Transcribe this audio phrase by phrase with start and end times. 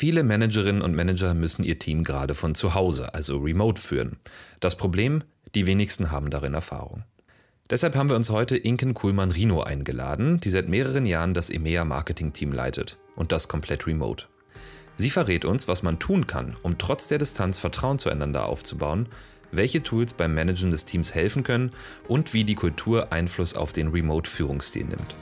[0.00, 4.16] Viele Managerinnen und Manager müssen ihr Team gerade von zu Hause, also remote führen.
[4.58, 5.22] Das Problem,
[5.54, 7.04] die wenigsten haben darin Erfahrung.
[7.68, 12.50] Deshalb haben wir uns heute Inken Kuhlmann-Rino eingeladen, die seit mehreren Jahren das EMEA Marketing-Team
[12.50, 14.24] leitet und das komplett remote.
[14.94, 19.06] Sie verrät uns, was man tun kann, um trotz der Distanz Vertrauen zueinander aufzubauen,
[19.52, 21.72] welche Tools beim Managen des Teams helfen können
[22.08, 25.14] und wie die Kultur Einfluss auf den Remote-Führungsstil nimmt.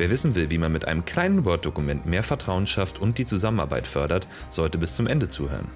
[0.00, 3.86] Wer wissen will, wie man mit einem kleinen Word-Dokument mehr Vertrauen schafft und die Zusammenarbeit
[3.86, 5.68] fördert, sollte bis zum Ende zuhören.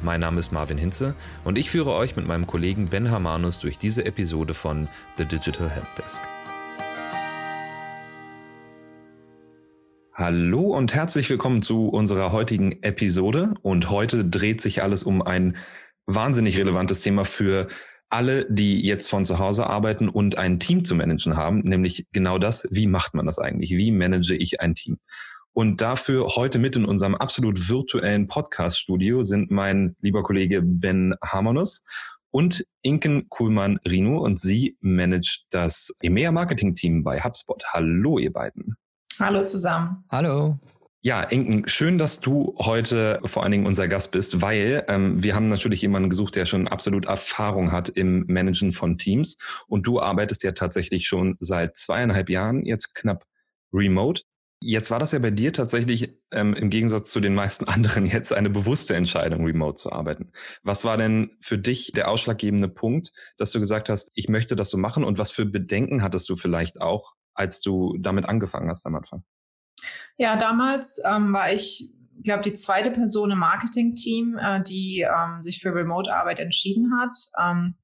[0.00, 3.76] Mein Name ist Marvin Hinze und ich führe euch mit meinem Kollegen Ben Hamanus durch
[3.76, 4.86] diese Episode von
[5.16, 6.20] The Digital Helpdesk.
[10.14, 13.54] Hallo und herzlich willkommen zu unserer heutigen Episode.
[13.62, 15.56] Und heute dreht sich alles um ein
[16.06, 17.66] wahnsinnig relevantes Thema für
[18.10, 22.38] alle, die jetzt von zu Hause arbeiten und ein Team zu managen haben, nämlich genau
[22.38, 23.70] das, wie macht man das eigentlich?
[23.70, 24.98] Wie manage ich ein Team?
[25.52, 31.84] Und dafür heute mit in unserem absolut virtuellen Podcast-Studio sind mein lieber Kollege Ben Harmonus
[32.30, 37.64] und Inken Kuhlmann-Rino und sie managt das EMEA-Marketing-Team bei HubSpot.
[37.72, 38.76] Hallo, ihr beiden.
[39.18, 40.04] Hallo zusammen.
[40.10, 40.58] Hallo.
[41.08, 45.34] Ja, Inken, schön, dass du heute vor allen Dingen unser Gast bist, weil ähm, wir
[45.34, 49.38] haben natürlich jemanden gesucht, der schon absolut Erfahrung hat im Managen von Teams.
[49.68, 53.24] Und du arbeitest ja tatsächlich schon seit zweieinhalb Jahren, jetzt knapp
[53.72, 54.20] remote.
[54.60, 58.34] Jetzt war das ja bei dir tatsächlich ähm, im Gegensatz zu den meisten anderen jetzt
[58.34, 60.32] eine bewusste Entscheidung, remote zu arbeiten.
[60.62, 64.68] Was war denn für dich der ausschlaggebende Punkt, dass du gesagt hast, ich möchte das
[64.68, 65.04] so machen?
[65.04, 69.24] Und was für Bedenken hattest du vielleicht auch, als du damit angefangen hast am Anfang?
[70.16, 71.90] Ja, damals ähm, war ich,
[72.24, 77.16] glaube die zweite Person im Marketing-Team, äh, die ähm, sich für Remote-Arbeit entschieden hat.
[77.40, 77.76] Ähm,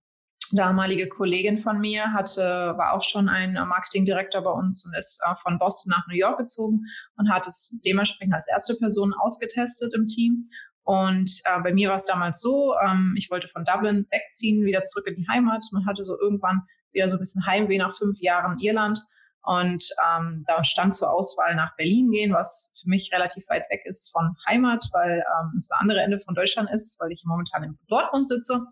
[0.52, 5.20] damalige Kollegin von mir hatte, war auch schon ein äh, Marketingdirektor bei uns und ist
[5.24, 6.82] äh, von Boston nach New York gezogen
[7.16, 10.42] und hat es dementsprechend als erste Person ausgetestet im Team.
[10.82, 14.82] Und äh, bei mir war es damals so, ähm, ich wollte von Dublin wegziehen, wieder
[14.82, 15.64] zurück in die Heimat.
[15.72, 19.00] Man hatte so irgendwann wieder so ein bisschen Heimweh nach fünf Jahren Irland
[19.44, 23.82] und ähm, da stand zur Auswahl nach Berlin gehen, was für mich relativ weit weg
[23.84, 27.62] ist von Heimat, weil ähm, es das andere Ende von Deutschland ist, weil ich momentan
[27.62, 28.62] in Dortmund sitze.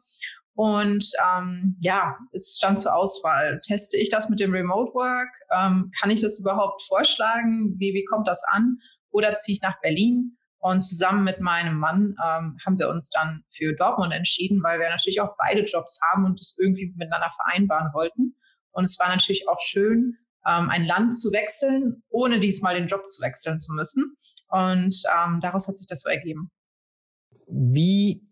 [0.54, 3.60] Und ähm, ja, es stand zur Auswahl.
[3.60, 5.28] Teste ich das mit dem Remote Work?
[5.50, 7.74] Ähm, kann ich das überhaupt vorschlagen?
[7.78, 8.78] Wie, wie kommt das an?
[9.10, 10.38] Oder ziehe ich nach Berlin?
[10.58, 14.88] Und zusammen mit meinem Mann ähm, haben wir uns dann für Dortmund entschieden, weil wir
[14.88, 18.36] natürlich auch beide Jobs haben und es irgendwie miteinander vereinbaren wollten.
[18.70, 20.16] Und es war natürlich auch schön,
[20.46, 24.16] ähm, ein Land zu wechseln, ohne diesmal den Job zu wechseln zu müssen.
[24.48, 26.50] Und ähm, daraus hat sich das so ergeben.
[27.46, 28.22] Wie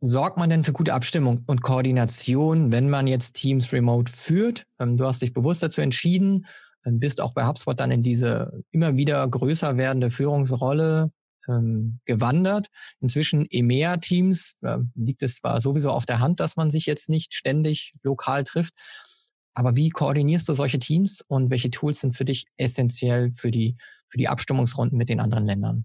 [0.00, 4.66] sorgt man denn für gute Abstimmung und Koordination, wenn man jetzt Teams remote führt?
[4.78, 6.46] Ähm, du hast dich bewusst dazu entschieden,
[6.84, 11.10] ähm, bist auch bei HubSpot dann in diese immer wieder größer werdende Führungsrolle
[11.48, 12.68] ähm, gewandert.
[13.00, 17.34] Inzwischen EMEA-Teams äh, liegt es zwar sowieso auf der Hand, dass man sich jetzt nicht
[17.34, 18.74] ständig lokal trifft,
[19.54, 23.76] aber wie koordinierst du solche Teams und welche Tools sind für dich essentiell für die,
[24.08, 25.84] für die Abstimmungsrunden mit den anderen Ländern?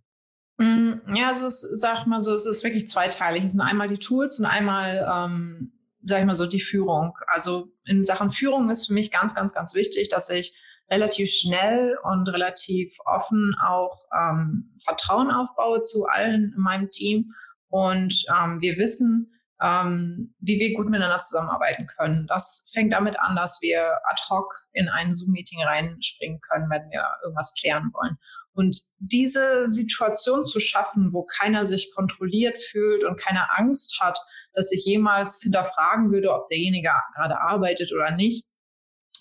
[0.58, 3.44] Mm, ja, also es, sag mal so, es ist wirklich zweiteilig.
[3.44, 7.14] Es sind einmal die Tools und einmal, ähm, sag ich mal so, die Führung.
[7.28, 10.58] Also in Sachen Führung ist für mich ganz, ganz, ganz wichtig, dass ich
[10.90, 17.34] relativ schnell und relativ offen auch ähm, Vertrauen aufbaue zu allen in meinem Team.
[17.70, 22.28] Und ähm, wir wissen, ähm, wie wir gut miteinander zusammenarbeiten können.
[22.28, 27.06] Das fängt damit an, dass wir ad hoc in ein Zoom-Meeting reinspringen können, wenn wir
[27.24, 28.18] irgendwas klären wollen.
[28.54, 34.20] Und diese Situation zu schaffen, wo keiner sich kontrolliert fühlt und keine Angst hat,
[34.54, 38.46] dass ich jemals hinterfragen würde, ob derjenige gerade arbeitet oder nicht,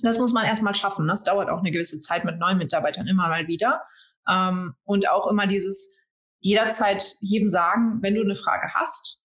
[0.03, 1.08] das muss man erstmal schaffen.
[1.08, 3.82] Das dauert auch eine gewisse Zeit mit neuen Mitarbeitern immer mal wieder.
[4.28, 5.97] Ähm, und auch immer dieses
[6.41, 9.20] jederzeit jedem sagen, wenn du eine Frage hast?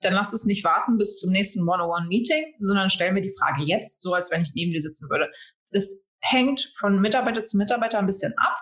[0.00, 4.00] Dann lass es nicht warten bis zum nächsten One-on-One-Meeting, sondern stell mir die Frage jetzt,
[4.00, 5.30] so als wenn ich neben dir sitzen würde.
[5.72, 8.56] Das hängt von Mitarbeiter zu Mitarbeiter ein bisschen ab,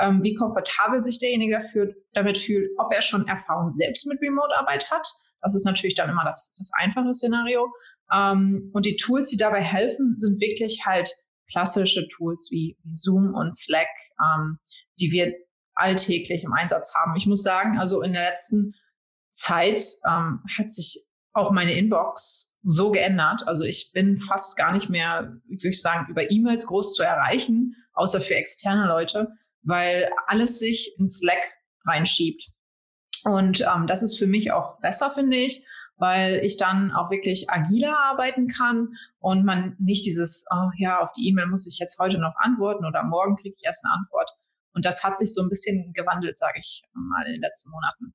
[0.00, 4.90] ähm, wie komfortabel sich derjenige dafür, damit fühlt, ob er schon Erfahrung selbst mit Remote-Arbeit
[4.90, 5.06] hat.
[5.40, 7.72] Das ist natürlich dann immer das, das einfache Szenario.
[8.12, 11.12] Ähm, und die Tools, die dabei helfen, sind wirklich halt
[11.50, 13.88] klassische Tools wie, wie Zoom und Slack,
[14.22, 14.58] ähm,
[15.00, 15.32] die wir
[15.74, 17.16] alltäglich im Einsatz haben.
[17.16, 18.74] Ich muss sagen, also in der letzten
[19.38, 23.46] Zeit ähm, hat sich auch meine Inbox so geändert.
[23.46, 27.74] Also ich bin fast gar nicht mehr, würde ich sagen, über E-Mails groß zu erreichen,
[27.94, 29.28] außer für externe Leute,
[29.62, 31.42] weil alles sich in Slack
[31.86, 32.48] reinschiebt.
[33.24, 35.64] Und ähm, das ist für mich auch besser, finde ich,
[35.96, 38.88] weil ich dann auch wirklich agiler arbeiten kann
[39.18, 42.84] und man nicht dieses, oh ja, auf die E-Mail muss ich jetzt heute noch antworten
[42.84, 44.30] oder morgen kriege ich erst eine Antwort.
[44.74, 48.14] Und das hat sich so ein bisschen gewandelt, sage ich mal, in den letzten Monaten.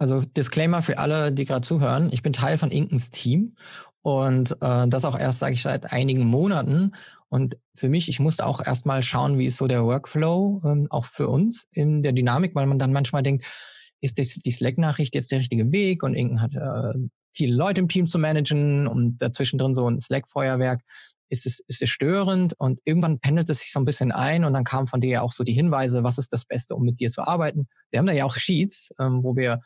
[0.00, 2.08] Also Disclaimer für alle, die gerade zuhören.
[2.10, 3.54] Ich bin Teil von Inkens Team
[4.00, 6.92] und äh, das auch erst, sage ich, seit einigen Monaten.
[7.28, 11.04] Und für mich, ich musste auch erstmal schauen, wie ist so der Workflow, ähm, auch
[11.04, 13.44] für uns in der Dynamik, weil man dann manchmal denkt,
[14.00, 16.02] ist das, die Slack-Nachricht jetzt der richtige Weg?
[16.02, 16.98] Und Inken hat äh,
[17.34, 20.80] viele Leute im Team zu managen und dazwischen drin so ein Slack-Feuerwerk.
[21.28, 22.54] Ist es, ist es störend?
[22.58, 25.20] Und irgendwann pendelt es sich so ein bisschen ein und dann kam von dir ja
[25.20, 27.68] auch so die Hinweise, was ist das Beste, um mit dir zu arbeiten.
[27.90, 29.60] Wir haben da ja auch Sheets, ähm, wo wir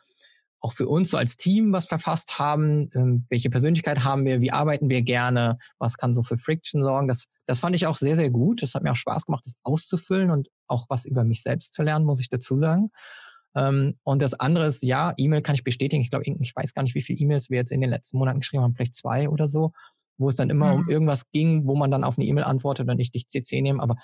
[0.59, 2.89] auch für uns so als Team was verfasst haben.
[2.95, 4.41] Ähm, welche Persönlichkeit haben wir?
[4.41, 5.57] Wie arbeiten wir gerne?
[5.79, 7.07] Was kann so für Friction sorgen?
[7.07, 8.63] Das, das fand ich auch sehr, sehr gut.
[8.63, 11.83] Das hat mir auch Spaß gemacht, das auszufüllen und auch was über mich selbst zu
[11.83, 12.89] lernen, muss ich dazu sagen.
[13.55, 16.01] Ähm, und das andere ist, ja, E-Mail kann ich bestätigen.
[16.01, 18.39] Ich glaube, ich weiß gar nicht, wie viele E-Mails wir jetzt in den letzten Monaten
[18.39, 19.71] geschrieben haben, vielleicht zwei oder so,
[20.17, 20.81] wo es dann immer mhm.
[20.81, 23.81] um irgendwas ging, wo man dann auf eine E-Mail antwortet und ich dich CC nehme.
[23.81, 23.95] Aber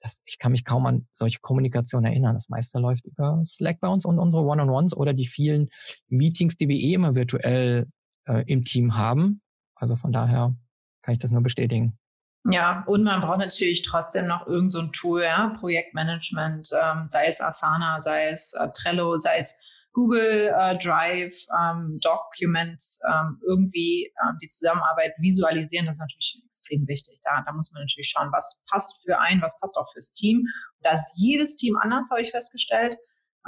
[0.00, 2.34] das, ich kann mich kaum an solche Kommunikation erinnern.
[2.34, 5.68] Das meiste läuft über Slack bei uns und unsere One-on-Ones oder die vielen
[6.08, 7.86] Meetings, die wir eh immer virtuell
[8.26, 9.42] äh, im Team haben.
[9.74, 10.54] Also von daher
[11.02, 11.98] kann ich das nur bestätigen.
[12.44, 17.40] Ja, und man braucht natürlich trotzdem noch irgendein so Tool, ja, Projektmanagement, ähm, sei es
[17.40, 19.58] Asana, sei es äh, Trello, sei es
[19.98, 26.86] Google äh, Drive, ähm, Documents, ähm, irgendwie ähm, die Zusammenarbeit visualisieren, das ist natürlich extrem
[26.86, 27.18] wichtig.
[27.24, 30.46] Da, da muss man natürlich schauen, was passt für einen, was passt auch fürs Team.
[30.82, 32.96] Da ist jedes Team anders, habe ich festgestellt.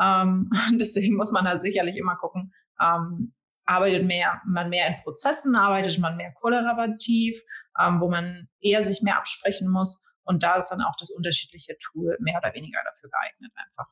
[0.01, 0.51] Ähm,
[0.81, 2.53] deswegen muss man da sicherlich immer gucken,
[2.83, 3.33] ähm,
[3.65, 7.41] arbeitet mehr, man mehr in Prozessen, arbeitet man mehr kollaborativ,
[7.81, 10.05] ähm, wo man eher sich mehr absprechen muss.
[10.25, 13.87] Und da ist dann auch das unterschiedliche Tool mehr oder weniger dafür geeignet einfach.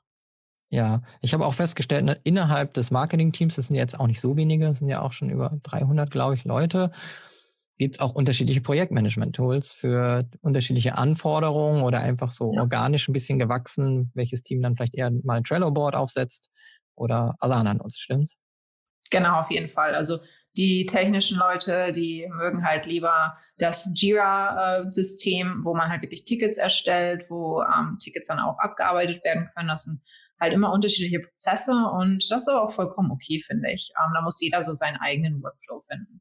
[0.71, 4.37] Ja, ich habe auch festgestellt, ne, innerhalb des Marketing-Teams, das sind jetzt auch nicht so
[4.37, 6.91] wenige, das sind ja auch schon über 300, glaube ich, Leute,
[7.79, 12.61] gibt es auch unterschiedliche Projektmanagement-Tools für unterschiedliche Anforderungen oder einfach so ja.
[12.61, 16.51] organisch ein bisschen gewachsen, welches Team dann vielleicht eher mal ein Trello-Board aufsetzt
[16.97, 18.37] oder Asana nutzt, stimmt's?
[19.11, 19.95] Genau, auf jeden Fall.
[19.95, 20.19] Also
[20.57, 27.27] die technischen Leute, die mögen halt lieber das Jira-System, wo man halt wirklich Tickets erstellt,
[27.31, 29.69] wo ähm, Tickets dann auch abgearbeitet werden können.
[29.69, 30.03] Das sind
[30.41, 33.91] halt immer unterschiedliche Prozesse und das ist aber auch vollkommen okay, finde ich.
[33.99, 36.21] Ähm, da muss jeder so seinen eigenen Workflow finden.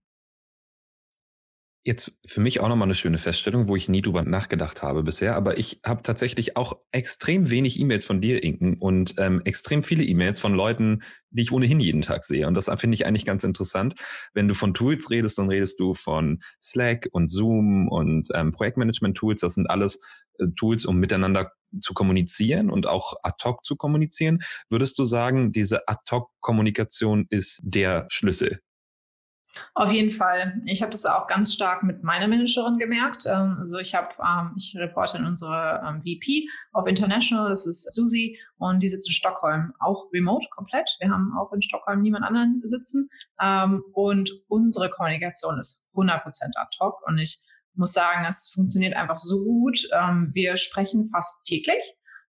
[1.87, 5.37] Jetzt für mich auch nochmal eine schöne Feststellung, wo ich nie drüber nachgedacht habe bisher,
[5.37, 10.03] aber ich habe tatsächlich auch extrem wenig E-Mails von dir, Inken, und ähm, extrem viele
[10.03, 12.45] E-Mails von Leuten, die ich ohnehin jeden Tag sehe.
[12.45, 13.95] Und das finde ich eigentlich ganz interessant.
[14.33, 19.39] Wenn du von Tools redest, dann redest du von Slack und Zoom und ähm, Projektmanagement-Tools.
[19.39, 20.01] Das sind alles
[20.39, 24.39] äh, Tools, um miteinander zu kommunizieren und auch ad hoc zu kommunizieren.
[24.69, 28.59] Würdest du sagen, diese ad hoc Kommunikation ist der Schlüssel
[29.73, 30.61] auf jeden Fall.
[30.65, 33.25] Ich habe das auch ganz stark mit meiner Managerin gemerkt.
[33.25, 37.93] Ähm, also ich habe, ähm, ich reporte in unsere ähm, VP auf International, das ist
[37.93, 40.89] Susi, und die sitzt in Stockholm, auch remote komplett.
[40.99, 43.07] Wir haben auch in Stockholm niemand anderen sitzen.
[43.93, 46.23] Und unsere Kommunikation ist 100%
[46.55, 47.07] ad hoc.
[47.07, 47.39] Und ich
[47.75, 49.87] muss sagen, es funktioniert einfach so gut.
[50.33, 51.83] Wir sprechen fast täglich,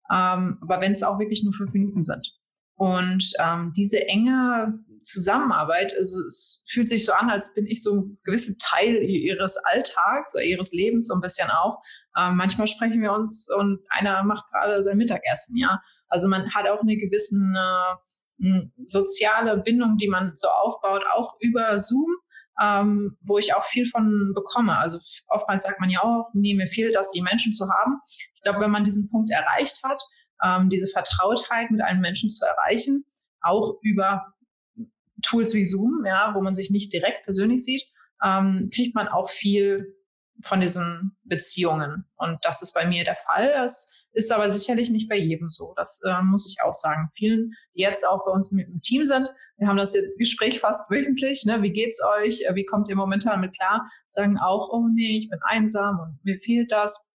[0.05, 2.33] aber wenn es auch wirklich nur fünf Minuten sind.
[2.73, 3.33] Und
[3.77, 8.53] diese enge Zusammenarbeit, also es fühlt sich so an, als bin ich so ein gewisser
[8.59, 11.81] Teil ihres Alltags ihres Lebens so ein bisschen auch.
[12.17, 15.81] Ähm, manchmal sprechen wir uns und einer macht gerade sein Mittagessen, ja.
[16.07, 17.35] Also man hat auch eine gewisse
[18.39, 22.09] äh, soziale Bindung, die man so aufbaut, auch über Zoom.
[22.61, 24.77] Ähm, wo ich auch viel von bekomme.
[24.77, 24.97] Also
[25.27, 27.99] oftmals sagt man ja auch, nee, mir fehlt das, die Menschen zu haben.
[28.05, 30.01] Ich glaube, wenn man diesen Punkt erreicht hat,
[30.41, 33.03] ähm, diese Vertrautheit mit einem Menschen zu erreichen,
[33.41, 34.33] auch über
[35.25, 37.83] Tools wie Zoom, ja, wo man sich nicht direkt persönlich sieht,
[38.23, 39.95] ähm, kriegt man auch viel
[40.41, 42.05] von diesen Beziehungen.
[42.15, 43.53] Und das ist bei mir der Fall.
[43.53, 45.73] Das ist aber sicherlich nicht bei jedem so.
[45.75, 47.09] Das äh, muss ich auch sagen.
[47.15, 50.91] Vielen, die jetzt auch bei uns mit im Team sind, wir haben das Gespräch fast
[50.91, 51.61] wöchentlich, ne?
[51.61, 55.39] wie geht's euch, wie kommt ihr momentan mit klar, sagen auch, oh nee, ich bin
[55.43, 57.09] einsam und mir fehlt das.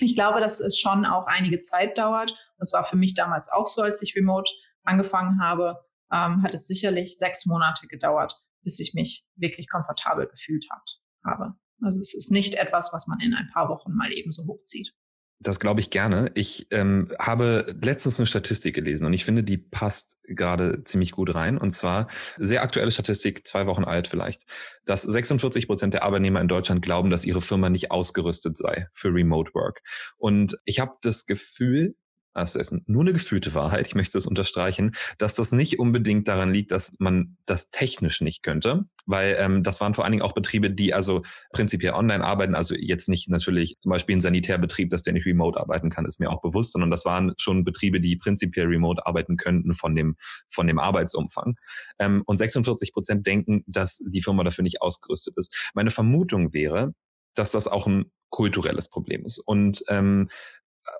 [0.00, 2.34] Ich glaube, dass es schon auch einige Zeit dauert.
[2.58, 4.50] Das war für mich damals auch so, als ich remote
[4.84, 5.85] angefangen habe.
[6.12, 11.54] Ähm, hat es sicherlich sechs Monate gedauert, bis ich mich wirklich komfortabel gefühlt hat, habe.
[11.82, 14.92] Also es ist nicht etwas, was man in ein paar Wochen mal eben so hochzieht.
[15.38, 16.30] Das glaube ich gerne.
[16.34, 21.34] Ich ähm, habe letztens eine Statistik gelesen und ich finde, die passt gerade ziemlich gut
[21.34, 21.58] rein.
[21.58, 22.08] Und zwar
[22.38, 24.46] sehr aktuelle Statistik, zwei Wochen alt vielleicht,
[24.86, 29.08] dass 46 Prozent der Arbeitnehmer in Deutschland glauben, dass ihre Firma nicht ausgerüstet sei für
[29.08, 29.82] Remote Work.
[30.16, 31.96] Und ich habe das Gefühl,
[32.40, 36.52] das ist nur eine gefühlte Wahrheit, ich möchte das unterstreichen, dass das nicht unbedingt daran
[36.52, 40.32] liegt, dass man das technisch nicht könnte, weil ähm, das waren vor allen Dingen auch
[40.32, 45.02] Betriebe, die also prinzipiell online arbeiten, also jetzt nicht natürlich zum Beispiel ein Sanitärbetrieb, dass
[45.02, 48.16] der nicht remote arbeiten kann, ist mir auch bewusst, sondern das waren schon Betriebe, die
[48.16, 50.16] prinzipiell remote arbeiten könnten von dem,
[50.48, 51.56] von dem Arbeitsumfang.
[51.98, 55.70] Ähm, und 46 Prozent denken, dass die Firma dafür nicht ausgerüstet ist.
[55.74, 56.92] Meine Vermutung wäre,
[57.34, 59.38] dass das auch ein kulturelles Problem ist.
[59.38, 60.28] Und ähm,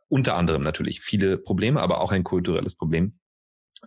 [0.08, 3.18] unter anderem natürlich viele Probleme, aber auch ein kulturelles Problem.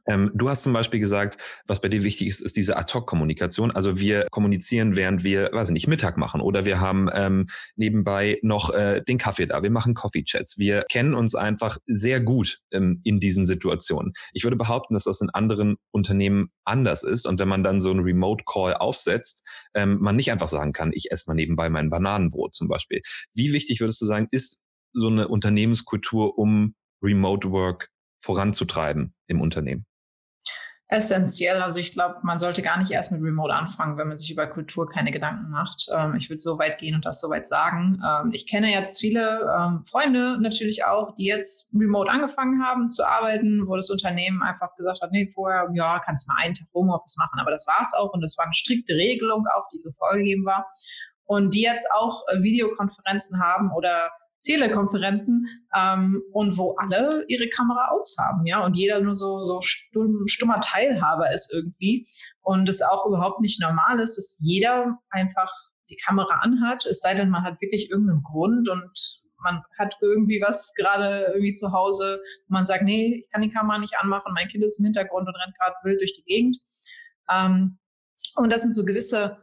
[0.05, 1.37] Ähm, du hast zum Beispiel gesagt,
[1.67, 3.71] was bei dir wichtig ist, ist diese Ad-Hoc-Kommunikation.
[3.71, 8.39] Also wir kommunizieren, während wir, weiß ich nicht, Mittag machen oder wir haben ähm, nebenbei
[8.41, 9.63] noch äh, den Kaffee da.
[9.63, 10.57] Wir machen Coffee-Chats.
[10.57, 14.13] Wir kennen uns einfach sehr gut ähm, in diesen Situationen.
[14.33, 17.89] Ich würde behaupten, dass das in anderen Unternehmen anders ist und wenn man dann so
[17.89, 22.53] einen Remote-Call aufsetzt, ähm, man nicht einfach sagen kann, ich esse mal nebenbei mein Bananenbrot
[22.53, 23.01] zum Beispiel.
[23.33, 24.61] Wie wichtig würdest du sagen, ist
[24.93, 27.89] so eine Unternehmenskultur, um Remote Work
[28.21, 29.85] voranzutreiben im Unternehmen?
[30.91, 31.61] Essentiell.
[31.61, 34.47] Also ich glaube, man sollte gar nicht erst mit Remote anfangen, wenn man sich über
[34.47, 35.85] Kultur keine Gedanken macht.
[35.95, 38.01] Ähm, ich würde so weit gehen und das so weit sagen.
[38.03, 43.07] Ähm, ich kenne jetzt viele ähm, Freunde natürlich auch, die jetzt remote angefangen haben zu
[43.07, 47.17] arbeiten, wo das Unternehmen einfach gesagt hat, nee, vorher, ja, kannst mal einen Tag Homeoffice
[47.17, 49.91] machen, aber das war es auch und das war eine strikte Regelung auch, die so
[49.91, 50.71] vorgegeben war.
[51.25, 54.09] Und die jetzt auch äh, Videokonferenzen haben oder
[54.43, 60.23] Telekonferenzen ähm, und wo alle ihre Kamera aushaben, ja, und jeder nur so, so stumm,
[60.27, 62.07] stummer Teilhaber ist irgendwie
[62.41, 65.51] und es auch überhaupt nicht normal ist, dass jeder einfach
[65.89, 70.41] die Kamera anhat, es sei denn, man hat wirklich irgendeinen Grund und man hat irgendwie
[70.41, 74.33] was gerade irgendwie zu Hause, wo man sagt, nee, ich kann die Kamera nicht anmachen,
[74.33, 76.57] mein Kind ist im Hintergrund und rennt gerade wild durch die Gegend.
[77.29, 77.77] Ähm,
[78.35, 79.37] und das sind so gewisse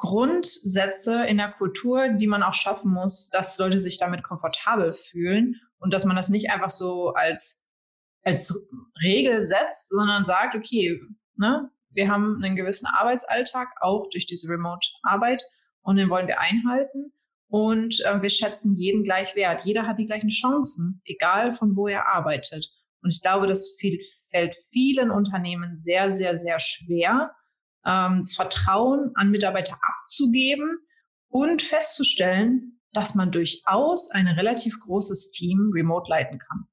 [0.00, 5.56] Grundsätze in der Kultur, die man auch schaffen muss, dass Leute sich damit komfortabel fühlen
[5.78, 7.68] und dass man das nicht einfach so als,
[8.24, 8.66] als
[9.02, 10.98] Regel setzt, sondern sagt, okay,
[11.36, 15.42] ne, wir haben einen gewissen Arbeitsalltag, auch durch diese Remote-Arbeit,
[15.82, 17.12] und den wollen wir einhalten.
[17.48, 19.64] Und äh, wir schätzen jeden gleich wert.
[19.64, 22.70] Jeder hat die gleichen Chancen, egal von wo er arbeitet.
[23.02, 23.76] Und ich glaube, das
[24.30, 27.34] fällt vielen Unternehmen sehr, sehr, sehr schwer,
[27.82, 30.78] das Vertrauen an Mitarbeiter abzugeben
[31.28, 36.66] und festzustellen, dass man durchaus ein relativ großes Team remote leiten kann.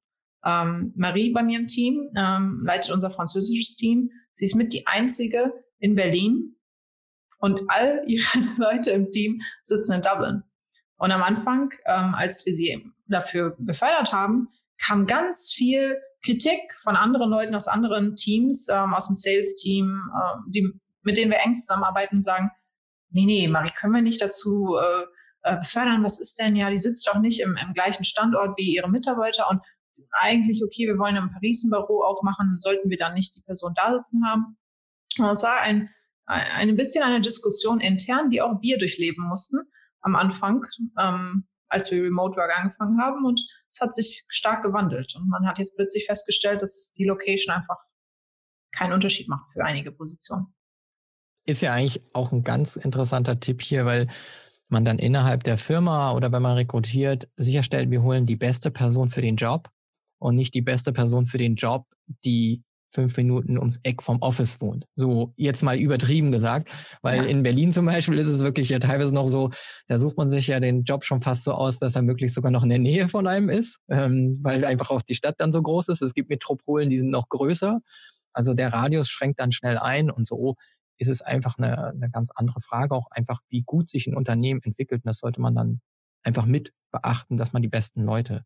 [0.46, 4.10] Ähm, Marie bei mir im Team ähm, leitet unser französisches Team.
[4.34, 6.56] Sie ist mit die einzige in Berlin
[7.40, 10.44] und all ihre Leute im Team sitzen in Dublin.
[10.98, 14.48] Und am Anfang, ähm, als wir sie dafür befördert haben,
[14.84, 20.52] kam ganz viel Kritik von anderen Leuten aus anderen Teams, ähm, aus dem Sales-Team, äh,
[20.52, 20.72] die
[21.08, 22.52] mit denen wir eng zusammenarbeiten, sagen,
[23.12, 25.06] nee, nee, Marie, können wir nicht dazu äh,
[25.44, 26.04] äh, befördern?
[26.04, 26.58] Was ist denn?
[26.58, 29.62] Ja, die sitzt doch nicht im, im gleichen Standort wie ihre Mitarbeiter und
[30.12, 33.74] eigentlich, okay, wir wollen in Paris ein Büro aufmachen, sollten wir dann nicht die Person
[33.74, 34.58] da sitzen haben?
[35.18, 35.90] Und es war ein,
[36.26, 39.60] ein bisschen eine Diskussion intern, die auch wir durchleben mussten
[40.02, 40.66] am Anfang,
[41.00, 43.26] ähm, als wir Remote Work angefangen haben.
[43.26, 45.16] Und es hat sich stark gewandelt.
[45.16, 47.78] Und man hat jetzt plötzlich festgestellt, dass die Location einfach
[48.72, 50.54] keinen Unterschied macht für einige Positionen
[51.48, 54.08] ist ja eigentlich auch ein ganz interessanter Tipp hier, weil
[54.70, 59.10] man dann innerhalb der Firma oder wenn man rekrutiert sicherstellt, wir holen die beste Person
[59.10, 59.70] für den Job
[60.20, 61.86] und nicht die beste Person für den Job,
[62.26, 64.86] die fünf Minuten ums Eck vom Office wohnt.
[64.96, 67.24] So jetzt mal übertrieben gesagt, weil ja.
[67.24, 69.52] in Berlin zum Beispiel ist es wirklich ja teilweise noch so,
[69.88, 72.52] da sucht man sich ja den Job schon fast so aus, dass er möglichst sogar
[72.52, 75.62] noch in der Nähe von einem ist, ähm, weil einfach auch die Stadt dann so
[75.62, 76.02] groß ist.
[76.02, 77.80] Es gibt Metropolen, die sind noch größer.
[78.34, 80.56] Also der Radius schränkt dann schnell ein und so
[80.98, 84.62] ist es einfach eine, eine ganz andere Frage, auch einfach, wie gut sich ein Unternehmen
[84.64, 85.04] entwickelt.
[85.04, 85.82] Und das sollte man dann
[86.24, 88.44] einfach mit beachten, dass man die besten Leute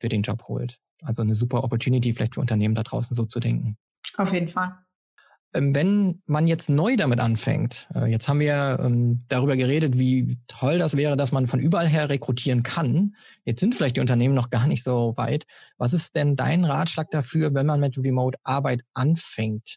[0.00, 0.78] für den Job holt.
[1.02, 3.76] Also eine super Opportunity vielleicht für Unternehmen da draußen so zu denken.
[4.16, 4.78] Auf jeden Fall.
[5.54, 10.38] Ähm, wenn man jetzt neu damit anfängt, äh, jetzt haben wir ähm, darüber geredet, wie
[10.48, 13.16] toll das wäre, dass man von überall her rekrutieren kann.
[13.44, 15.44] Jetzt sind vielleicht die Unternehmen noch gar nicht so weit.
[15.76, 19.76] Was ist denn dein Ratschlag dafür, wenn man mit Remote-Arbeit anfängt?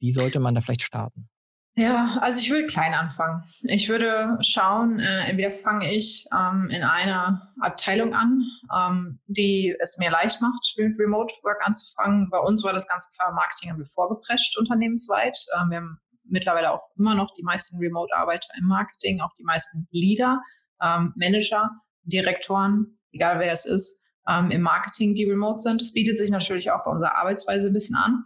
[0.00, 1.28] Wie sollte man da vielleicht starten?
[1.74, 3.42] Ja, also ich würde klein anfangen.
[3.62, 8.44] Ich würde schauen, äh, entweder fange ich ähm, in einer Abteilung an,
[8.76, 12.28] ähm, die es mir leicht macht, mit Remote Work anzufangen.
[12.28, 15.38] Bei uns war das ganz klar, Marketing haben wir vorgeprescht unternehmensweit.
[15.58, 19.88] Ähm, wir haben mittlerweile auch immer noch die meisten Remote-Arbeiter im Marketing, auch die meisten
[19.90, 20.42] Leader,
[20.82, 21.70] ähm, Manager,
[22.02, 25.80] Direktoren, egal wer es ist, ähm, im Marketing, die remote sind.
[25.80, 28.24] Das bietet sich natürlich auch bei unserer Arbeitsweise ein bisschen an.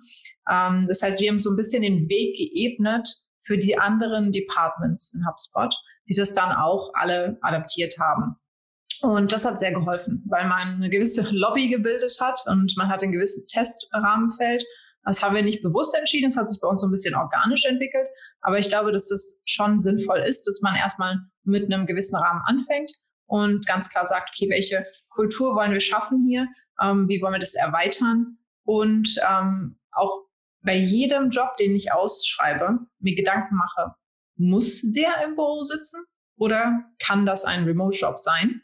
[0.50, 3.08] Ähm, das heißt, wir haben so ein bisschen den Weg geebnet,
[3.46, 5.74] für die anderen Departments in HubSpot,
[6.08, 8.36] die das dann auch alle adaptiert haben.
[9.02, 13.02] Und das hat sehr geholfen, weil man eine gewisse Lobby gebildet hat und man hat
[13.02, 14.64] ein gewisses Testrahmenfeld.
[15.04, 17.64] Das haben wir nicht bewusst entschieden, es hat sich bei uns so ein bisschen organisch
[17.66, 18.08] entwickelt.
[18.40, 22.42] Aber ich glaube, dass es schon sinnvoll ist, dass man erstmal mit einem gewissen Rahmen
[22.46, 22.90] anfängt
[23.26, 26.48] und ganz klar sagt, okay, welche Kultur wollen wir schaffen hier?
[26.80, 28.38] Ähm, wie wollen wir das erweitern?
[28.64, 30.25] Und ähm, auch
[30.66, 33.94] bei jedem Job, den ich ausschreibe, mir Gedanken mache,
[34.36, 36.04] muss der im Büro sitzen
[36.36, 38.60] oder kann das ein Remote-Job sein?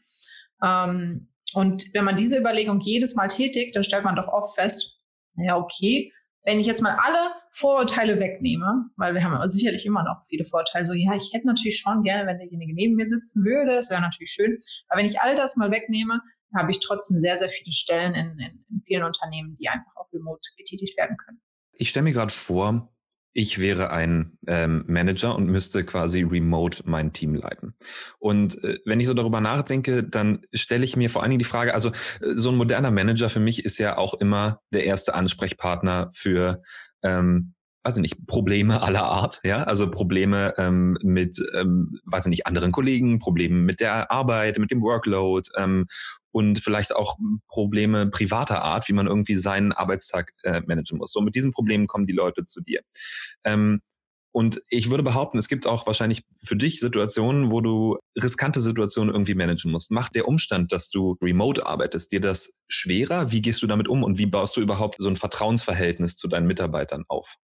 [0.62, 4.99] Ähm, und wenn man diese Überlegung jedes Mal tätigt, dann stellt man doch oft fest,
[5.37, 6.12] ja, okay,
[6.44, 10.85] wenn ich jetzt mal alle Vorurteile wegnehme, weil wir haben sicherlich immer noch viele Vorteile,
[10.85, 14.00] so ja, ich hätte natürlich schon gerne, wenn derjenige neben mir sitzen würde, das wäre
[14.00, 14.56] natürlich schön.
[14.88, 16.21] Aber wenn ich all das mal wegnehme,
[16.54, 20.12] habe ich trotzdem sehr, sehr viele Stellen in, in, in vielen Unternehmen, die einfach auch
[20.12, 21.40] remote getätigt werden können.
[21.83, 22.93] Ich stelle mir gerade vor,
[23.33, 27.75] ich wäre ein ähm, Manager und müsste quasi remote mein Team leiten.
[28.21, 31.45] Und äh, wenn ich so darüber nachdenke, dann stelle ich mir vor allen Dingen die
[31.45, 35.15] Frage, also äh, so ein moderner Manager für mich ist ja auch immer der erste
[35.15, 36.62] Ansprechpartner für
[37.03, 42.31] ähm, weiß ich nicht, Probleme aller Art, ja, also Probleme ähm, mit, ähm, weiß ich
[42.31, 45.87] nicht, anderen Kollegen, Probleme mit der Arbeit, mit dem Workload ähm,
[46.33, 47.17] und vielleicht auch
[47.49, 51.12] Probleme privater Art, wie man irgendwie seinen Arbeitstag äh, managen muss.
[51.12, 52.81] So mit diesen Problemen kommen die Leute zu dir.
[53.45, 53.81] Ähm,
[54.35, 59.12] und ich würde behaupten, es gibt auch wahrscheinlich für dich Situationen, wo du riskante Situationen
[59.12, 59.91] irgendwie managen musst.
[59.91, 63.31] Macht der Umstand, dass du remote arbeitest, dir das schwerer?
[63.31, 66.47] Wie gehst du damit um und wie baust du überhaupt so ein Vertrauensverhältnis zu deinen
[66.47, 67.37] Mitarbeitern auf?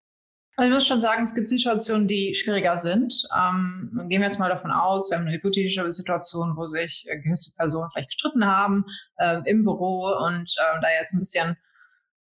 [0.59, 3.13] Also ich muss schon sagen, es gibt Situationen, die schwieriger sind.
[3.37, 7.19] Ähm, gehen wir jetzt mal davon aus, wir haben eine hypothetische Situation, wo sich äh,
[7.19, 8.83] gewisse Personen vielleicht gestritten haben
[9.17, 11.57] äh, im Büro und äh, da jetzt ein bisschen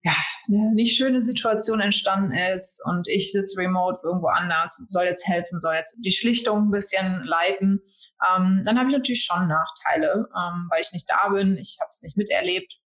[0.05, 0.13] ja,
[0.49, 5.59] eine nicht schöne Situation entstanden ist und ich sitze remote irgendwo anders, soll jetzt helfen,
[5.61, 7.81] soll jetzt die Schlichtung ein bisschen leiten,
[8.29, 11.89] ähm, dann habe ich natürlich schon Nachteile, ähm, weil ich nicht da bin, ich habe
[11.89, 12.79] es nicht miterlebt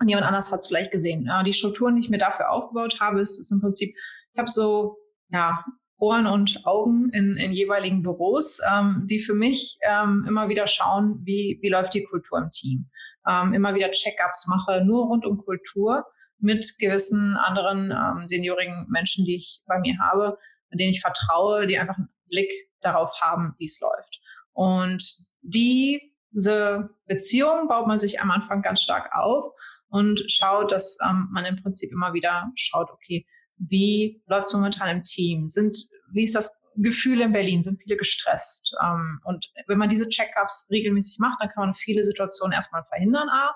[0.00, 1.24] und jemand anders hat es vielleicht gesehen.
[1.24, 3.96] Ja, die Strukturen, die ich mir dafür aufgebaut habe, ist, ist im Prinzip
[4.36, 4.98] ich habe so,
[5.30, 5.64] ja,
[5.98, 11.22] Ohren und Augen in, in jeweiligen Büros, ähm, die für mich ähm, immer wieder schauen,
[11.24, 12.90] wie, wie läuft die Kultur im Team.
[13.26, 16.04] Ähm, immer wieder Check-ups mache, nur rund um Kultur
[16.38, 20.36] mit gewissen anderen ähm, seniorigen Menschen, die ich bei mir habe,
[20.70, 22.52] denen ich vertraue, die einfach einen Blick
[22.82, 24.20] darauf haben, wie es läuft.
[24.52, 25.02] Und
[25.40, 29.46] diese Beziehung baut man sich am Anfang ganz stark auf
[29.88, 33.26] und schaut, dass ähm, man im Prinzip immer wieder schaut, okay,
[33.58, 35.48] wie läuft es momentan im Team?
[35.48, 35.76] Sind,
[36.12, 37.62] wie ist das Gefühl in Berlin?
[37.62, 38.72] Sind viele gestresst?
[38.82, 43.28] Ähm, und wenn man diese Checkups regelmäßig macht, dann kann man viele Situationen erstmal verhindern,
[43.28, 43.54] A,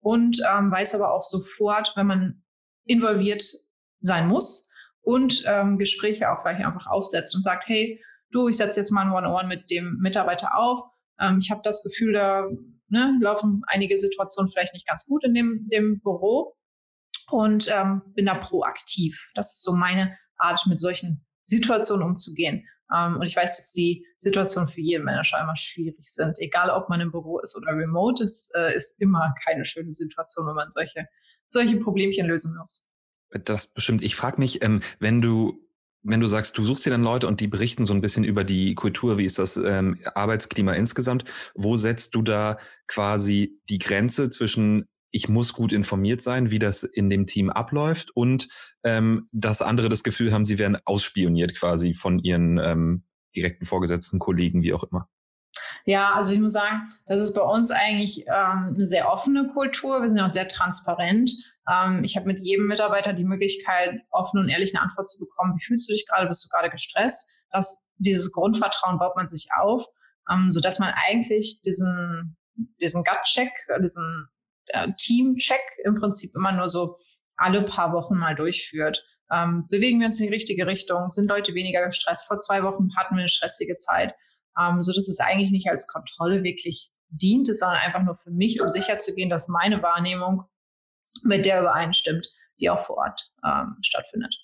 [0.00, 2.42] und ähm, weiß aber auch sofort, wenn man
[2.84, 3.42] involviert
[4.00, 8.80] sein muss und ähm, Gespräche auch vielleicht einfach aufsetzt und sagt, hey, du, ich setze
[8.80, 10.80] jetzt mal ein One-on-One mit dem Mitarbeiter auf.
[11.20, 12.46] Ähm, ich habe das Gefühl, da
[12.88, 16.54] ne, laufen einige Situationen vielleicht nicht ganz gut in dem, dem Büro
[17.30, 19.30] und ähm, bin da proaktiv.
[19.34, 22.66] Das ist so meine Art, mit solchen Situationen umzugehen.
[22.94, 26.38] Ähm, und ich weiß, dass die Situationen für jeden Manager immer schwierig sind.
[26.38, 30.46] Egal, ob man im Büro ist oder remote, es äh, ist immer keine schöne Situation,
[30.46, 31.06] wenn man solche,
[31.48, 32.88] solche Problemchen lösen muss.
[33.44, 34.02] Das bestimmt.
[34.02, 35.64] Ich frage mich, ähm, wenn du
[36.04, 38.44] wenn du sagst, du suchst dir dann Leute und die berichten so ein bisschen über
[38.44, 44.30] die Kultur, wie ist das ähm, Arbeitsklima insgesamt, wo setzt du da quasi die Grenze
[44.30, 48.48] zwischen ich muss gut informiert sein, wie das in dem Team abläuft und
[48.84, 54.18] ähm, dass andere das Gefühl haben, sie werden ausspioniert quasi von ihren ähm, direkten Vorgesetzten,
[54.18, 55.08] Kollegen, wie auch immer.
[55.84, 60.02] Ja, also ich muss sagen, das ist bei uns eigentlich ähm, eine sehr offene Kultur.
[60.02, 61.32] Wir sind auch sehr transparent.
[61.68, 65.54] Ähm, ich habe mit jedem Mitarbeiter die Möglichkeit, offen und ehrlich eine Antwort zu bekommen.
[65.56, 66.28] Wie fühlst du dich gerade?
[66.28, 67.28] Bist du gerade gestresst?
[67.50, 69.86] Das, dieses Grundvertrauen baut man sich auf,
[70.30, 72.36] ähm, sodass man eigentlich diesen,
[72.80, 73.50] diesen Gut-Check,
[73.82, 74.28] diesen
[74.68, 76.96] äh, Team-Check im Prinzip immer nur so
[77.36, 79.04] alle paar Wochen mal durchführt.
[79.30, 81.10] Ähm, bewegen wir uns in die richtige Richtung?
[81.10, 82.26] Sind Leute weniger gestresst?
[82.26, 84.14] Vor zwei Wochen hatten wir eine stressige Zeit,
[84.58, 88.60] ähm, so dass es eigentlich nicht als Kontrolle wirklich dient, sondern einfach nur für mich,
[88.60, 90.44] um sicherzugehen, dass meine Wahrnehmung
[91.22, 92.28] mit der übereinstimmt,
[92.60, 94.34] die auch vor Ort ähm, stattfindet.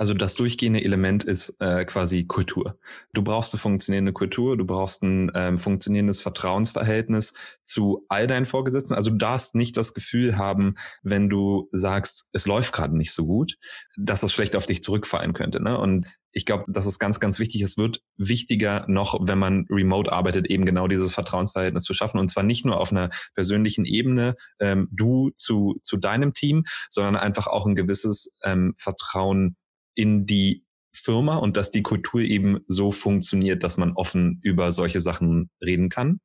[0.00, 2.78] Also das durchgehende Element ist äh, quasi Kultur.
[3.12, 7.34] Du brauchst eine funktionierende Kultur, du brauchst ein ähm, funktionierendes Vertrauensverhältnis
[7.64, 8.94] zu all deinen Vorgesetzten.
[8.94, 13.26] Also du darfst nicht das Gefühl haben, wenn du sagst, es läuft gerade nicht so
[13.26, 13.58] gut,
[13.98, 15.62] dass das schlecht auf dich zurückfallen könnte.
[15.62, 15.78] Ne?
[15.78, 17.60] Und ich glaube, das ist ganz, ganz wichtig.
[17.60, 22.18] Es wird wichtiger noch, wenn man remote arbeitet, eben genau dieses Vertrauensverhältnis zu schaffen.
[22.18, 27.16] Und zwar nicht nur auf einer persönlichen Ebene, ähm, du zu, zu deinem Team, sondern
[27.16, 29.56] einfach auch ein gewisses ähm, Vertrauen
[30.00, 35.00] in die Firma und dass die Kultur eben so funktioniert, dass man offen über solche
[35.00, 36.20] Sachen reden kann?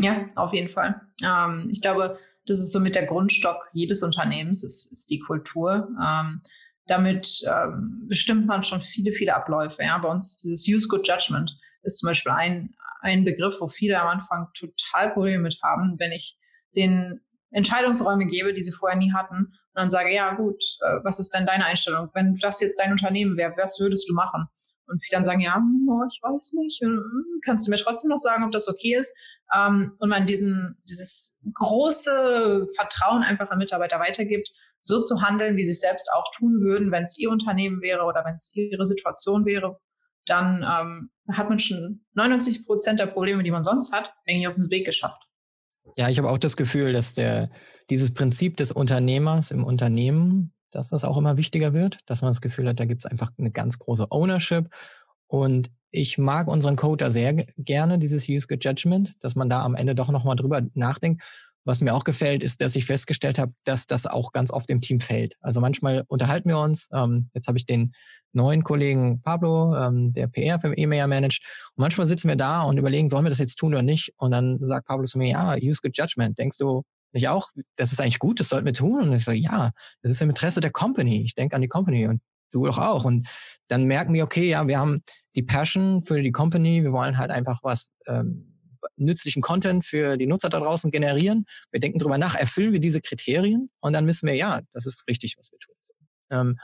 [0.00, 1.00] Ja, auf jeden Fall.
[1.24, 2.16] Ähm, ich glaube,
[2.46, 5.88] das ist so mit der Grundstock jedes Unternehmens, ist, ist die Kultur.
[6.00, 6.40] Ähm,
[6.86, 9.82] damit ähm, bestimmt man schon viele, viele Abläufe.
[9.82, 14.00] Ja, bei uns dieses Use Good Judgment ist zum Beispiel ein, ein Begriff, wo viele
[14.00, 16.38] am Anfang total Probleme mit haben, wenn ich
[16.76, 21.20] den Entscheidungsräume gebe, die sie vorher nie hatten, und dann sage, ja gut, äh, was
[21.20, 22.10] ist denn deine Einstellung?
[22.14, 24.46] Wenn das jetzt dein Unternehmen wäre, was würdest du machen?
[24.86, 28.18] Und viele dann sagen, ja, oh, ich weiß nicht, hm, kannst du mir trotzdem noch
[28.18, 29.14] sagen, ob das okay ist?
[29.54, 35.62] Ähm, und man diesen, dieses große Vertrauen einfach an Mitarbeiter weitergibt, so zu handeln, wie
[35.62, 38.84] sie es selbst auch tun würden, wenn es ihr Unternehmen wäre oder wenn es ihre
[38.84, 39.78] Situation wäre,
[40.26, 44.54] dann ähm, hat man schon 99 Prozent der Probleme, die man sonst hat, eigentlich auf
[44.54, 45.27] den Weg geschafft.
[45.96, 47.50] Ja, ich habe auch das Gefühl, dass der,
[47.90, 52.40] dieses Prinzip des Unternehmers im Unternehmen, dass das auch immer wichtiger wird, dass man das
[52.40, 54.68] Gefühl hat, da gibt es einfach eine ganz große Ownership.
[55.26, 59.62] Und ich mag unseren Code da sehr gerne, dieses Use Good Judgment, dass man da
[59.62, 61.22] am Ende doch nochmal drüber nachdenkt.
[61.64, 64.80] Was mir auch gefällt, ist, dass ich festgestellt habe, dass das auch ganz oft im
[64.80, 65.34] Team fällt.
[65.40, 66.88] Also manchmal unterhalten wir uns.
[66.92, 67.92] Ähm, jetzt habe ich den
[68.32, 71.42] neuen Kollegen Pablo, ähm, der PR für EMEA managt.
[71.74, 74.12] Und manchmal sitzen wir da und überlegen, sollen wir das jetzt tun oder nicht?
[74.16, 76.38] Und dann sagt Pablo zu mir, ja, use good judgment.
[76.38, 79.02] Denkst du nicht auch, das ist eigentlich gut, das sollten wir tun?
[79.02, 79.70] Und ich sage, ja,
[80.02, 81.22] das ist im Interesse der Company.
[81.22, 83.04] Ich denke an die Company und du doch auch.
[83.04, 83.28] Und
[83.68, 85.02] dann merken wir, okay, ja, wir haben
[85.36, 86.82] die Passion für die Company.
[86.82, 88.58] Wir wollen halt einfach was ähm,
[88.96, 91.44] nützlichen Content für die Nutzer da draußen generieren.
[91.70, 93.70] Wir denken drüber nach, erfüllen wir diese Kriterien?
[93.80, 95.74] Und dann wissen wir, ja, das ist richtig, was wir tun.
[96.30, 96.58] Ähm,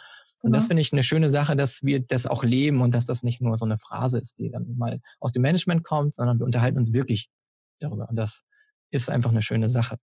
[0.45, 3.23] und das finde ich eine schöne Sache, dass wir das auch leben und dass das
[3.23, 6.45] nicht nur so eine Phrase ist, die dann mal aus dem Management kommt, sondern wir
[6.45, 7.31] unterhalten uns wirklich
[7.81, 8.11] darüber.
[8.11, 8.43] Und das
[8.91, 9.97] ist einfach eine schöne Sache.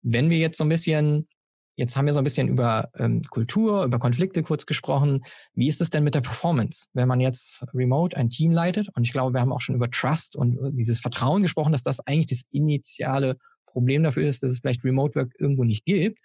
[0.00, 1.26] Wenn wir jetzt so ein bisschen,
[1.74, 5.24] jetzt haben wir so ein bisschen über ähm, Kultur, über Konflikte kurz gesprochen.
[5.54, 6.86] Wie ist es denn mit der Performance?
[6.92, 9.90] Wenn man jetzt remote ein Team leitet, und ich glaube, wir haben auch schon über
[9.90, 14.60] Trust und dieses Vertrauen gesprochen, dass das eigentlich das initiale Problem dafür ist, dass es
[14.60, 16.20] vielleicht Remote Work irgendwo nicht gibt.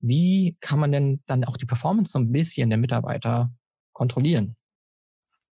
[0.00, 3.50] Wie kann man denn dann auch die Performance so ein bisschen der Mitarbeiter
[3.92, 4.56] kontrollieren?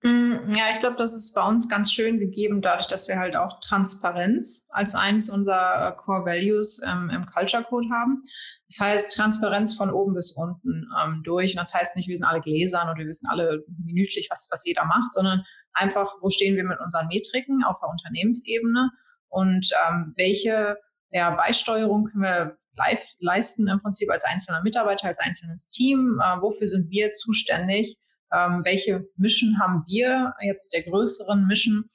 [0.02, 3.35] Mm, ja, ich glaube, das ist bei uns ganz schön gegeben, dadurch, dass wir halt
[3.35, 8.20] auch Transparenz als eines unserer äh, Core Values ähm, im Culture Code haben.
[8.68, 11.52] Das heißt, Transparenz von oben bis unten ähm, durch.
[11.52, 14.64] Und das heißt nicht, wir sind alle gläsern und wir wissen alle minütlich, was, was
[14.64, 18.90] jeder macht, sondern einfach, wo stehen wir mit unseren Metriken auf der Unternehmensebene
[19.28, 20.76] und ähm, welche
[21.16, 26.20] ja, Beisteuerung können wir live leisten im Prinzip als einzelner Mitarbeiter, als einzelnes Team.
[26.22, 27.96] Äh, wofür sind wir zuständig?
[28.31, 31.88] Ähm, welche Mission haben wir jetzt der größeren Mission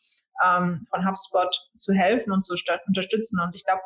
[0.44, 2.56] ähm, von HubSpot zu helfen und zu
[2.88, 3.40] unterstützen?
[3.44, 3.82] Und ich glaube,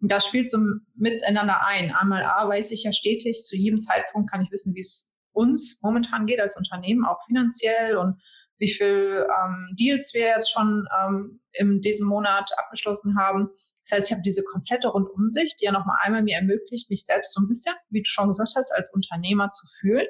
[0.00, 0.58] das spielt so
[0.94, 1.94] miteinander ein.
[1.94, 5.80] Einmal A, weiß ich ja stetig, zu jedem Zeitpunkt kann ich wissen, wie es uns
[5.82, 8.22] momentan geht als Unternehmen, auch finanziell und
[8.58, 13.48] wie viel ähm, Deals wir jetzt schon ähm, in diesem Monat abgeschlossen haben.
[13.84, 17.32] Das heißt, ich habe diese komplette Rundumsicht, die ja nochmal einmal mir ermöglicht, mich selbst
[17.32, 20.06] so ein bisschen, wie du schon gesagt hast, als Unternehmer zu fühlen.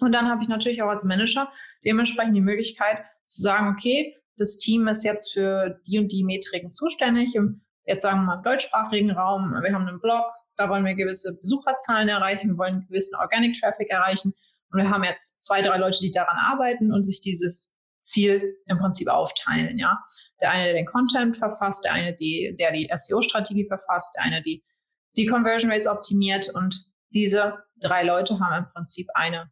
[0.00, 1.52] Und dann habe ich natürlich auch als Manager
[1.84, 6.70] dementsprechend die Möglichkeit zu sagen, okay, das Team ist jetzt für die und die Metriken
[6.70, 7.34] zuständig.
[7.34, 10.24] Im, jetzt sagen wir mal im deutschsprachigen Raum, wir haben einen Blog,
[10.56, 14.32] da wollen wir gewisse Besucherzahlen erreichen, wir wollen gewissen Organic Traffic erreichen.
[14.72, 18.78] Und wir haben jetzt zwei, drei Leute, die daran arbeiten und sich dieses Ziel im
[18.78, 19.78] Prinzip aufteilen.
[19.78, 20.00] Ja,
[20.40, 24.42] der eine, der den Content verfasst, der eine, die, der die SEO-Strategie verfasst, der eine,
[24.42, 24.64] die
[25.16, 29.50] die Conversion Rates optimiert und diese drei Leute haben im Prinzip eine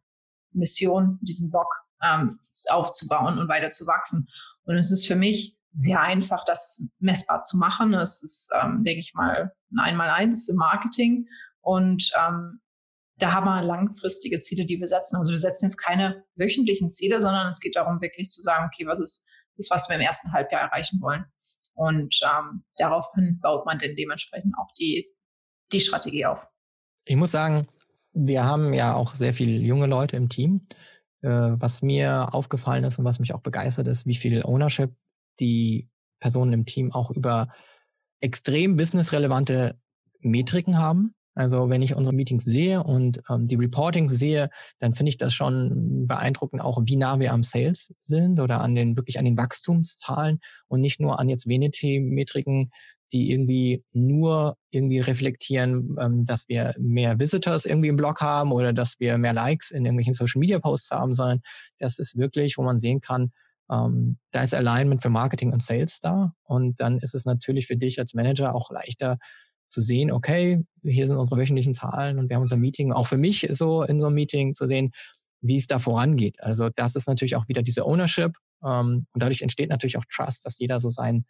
[0.51, 1.67] Mission, diesen Blog
[2.01, 4.27] ähm, aufzubauen und weiter zu wachsen.
[4.63, 7.93] Und es ist für mich sehr einfach, das messbar zu machen.
[7.93, 11.27] Es ist, ähm, denke ich mal, ein Einmaleins im Marketing.
[11.61, 12.59] Und ähm,
[13.21, 15.17] da haben wir langfristige Ziele, die wir setzen.
[15.17, 18.87] Also wir setzen jetzt keine wöchentlichen Ziele, sondern es geht darum, wirklich zu sagen, okay,
[18.87, 19.25] was ist
[19.57, 21.25] das, was wir im ersten Halbjahr erreichen wollen.
[21.73, 25.07] Und ähm, daraufhin baut man dann dementsprechend auch die,
[25.71, 26.45] die Strategie auf.
[27.05, 27.67] Ich muss sagen,
[28.13, 30.61] wir haben ja auch sehr viele junge Leute im Team.
[31.21, 34.91] Äh, was mir aufgefallen ist und was mich auch begeistert ist, wie viel Ownership
[35.39, 37.47] die Personen im Team auch über
[38.21, 39.79] extrem businessrelevante
[40.19, 41.13] Metriken haben.
[41.33, 45.33] Also wenn ich unsere Meetings sehe und ähm, die Reportings sehe, dann finde ich das
[45.33, 49.37] schon beeindruckend, auch wie nah wir am Sales sind oder an den wirklich an den
[49.37, 52.71] Wachstumszahlen und nicht nur an jetzt Vanity-Metriken,
[53.13, 58.73] die irgendwie nur irgendwie reflektieren, ähm, dass wir mehr Visitors irgendwie im Blog haben oder
[58.73, 61.41] dass wir mehr Likes in irgendwelchen Social-Media-Posts haben, sondern
[61.79, 63.31] das ist wirklich, wo man sehen kann,
[63.69, 67.77] ähm, da ist Alignment für Marketing und Sales da und dann ist es natürlich für
[67.77, 69.17] dich als Manager auch leichter,
[69.71, 73.17] zu sehen, okay, hier sind unsere wöchentlichen Zahlen und wir haben unser Meeting, auch für
[73.17, 74.91] mich so in so einem Meeting zu sehen,
[75.41, 76.41] wie es da vorangeht.
[76.41, 80.45] Also das ist natürlich auch wieder diese Ownership ähm, und dadurch entsteht natürlich auch Trust,
[80.45, 81.25] dass jeder so sein,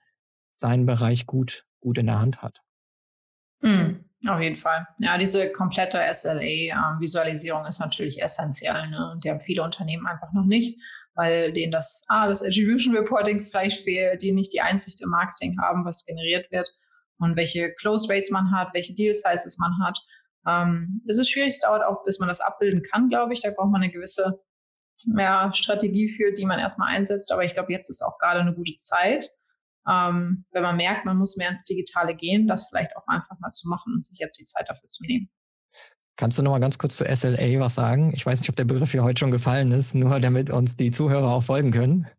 [0.51, 2.62] seinen Bereich gut, gut in der Hand hat.
[3.62, 4.06] Mhm.
[4.27, 4.86] Auf jeden Fall.
[4.99, 8.88] Ja, diese komplette SLA-Visualisierung ähm, ist natürlich essentiell.
[8.89, 9.12] Ne?
[9.13, 10.80] Und die haben viele Unternehmen einfach noch nicht,
[11.15, 15.58] weil denen das, ah, das Attribution Reporting vielleicht fehlt, die nicht die Einsicht im Marketing
[15.60, 16.69] haben, was generiert wird
[17.21, 19.97] und welche Close Rates man hat, welche Deal Sizes man hat.
[20.47, 23.41] Ähm, das ist schwierig, es dauert auch, bis man das abbilden kann, glaube ich.
[23.41, 24.41] Da braucht man eine gewisse
[25.17, 27.31] ja, Strategie für, die man erstmal einsetzt.
[27.31, 29.31] Aber ich glaube, jetzt ist auch gerade eine gute Zeit
[29.89, 33.51] ähm, wenn man merkt, man muss mehr ins Digitale gehen, das vielleicht auch einfach mal
[33.51, 35.29] zu machen und sich jetzt die Zeit dafür zu nehmen.
[36.17, 38.12] Kannst du noch mal ganz kurz zu SLA was sagen?
[38.13, 40.91] Ich weiß nicht, ob der Begriff hier heute schon gefallen ist, nur damit uns die
[40.91, 42.07] Zuhörer auch folgen können.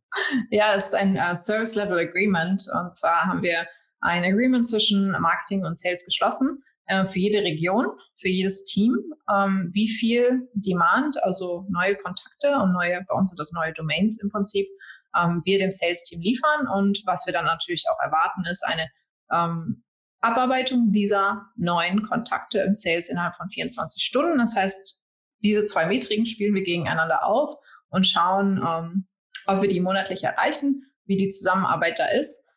[0.50, 3.66] Ja, es ist ein uh, Service Level Agreement und zwar haben wir
[4.02, 7.86] ein Agreement zwischen Marketing und Sales geschlossen äh, für jede Region,
[8.16, 8.96] für jedes Team,
[9.32, 14.20] ähm, wie viel Demand, also neue Kontakte und neue, bei uns sind das neue Domains
[14.20, 14.68] im Prinzip,
[15.16, 16.68] ähm, wir dem Sales-Team liefern.
[16.74, 18.88] Und was wir dann natürlich auch erwarten, ist eine
[19.30, 19.84] ähm,
[20.20, 24.38] Abarbeitung dieser neuen Kontakte im Sales innerhalb von 24 Stunden.
[24.38, 25.00] Das heißt,
[25.44, 27.54] diese zwei Metriken spielen wir gegeneinander auf
[27.88, 29.04] und schauen,
[29.46, 32.48] ob wir die monatlich erreichen, wie die Zusammenarbeit da ist.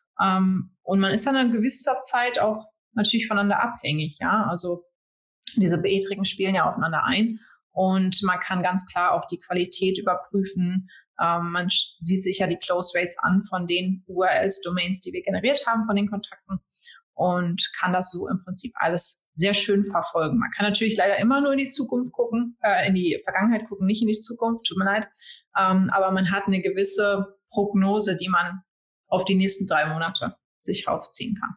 [0.86, 4.18] Und man ist dann in gewisser Zeit auch natürlich voneinander abhängig.
[4.20, 4.84] Ja, also
[5.56, 7.40] diese Metriken spielen ja aufeinander ein
[7.72, 10.88] und man kann ganz klar auch die Qualität überprüfen.
[11.20, 11.68] Ähm, man
[12.00, 15.84] sieht sich ja die Close Rates an von den URLs, Domains, die wir generiert haben
[15.84, 16.60] von den Kontakten
[17.14, 20.38] und kann das so im Prinzip alles sehr schön verfolgen.
[20.38, 23.86] Man kann natürlich leider immer nur in die Zukunft gucken, äh, in die Vergangenheit gucken,
[23.86, 25.08] nicht in die Zukunft, tut mir leid.
[25.58, 28.62] Ähm, aber man hat eine gewisse Prognose, die man
[29.08, 31.56] auf die nächsten drei Monate sich raufziehen kann.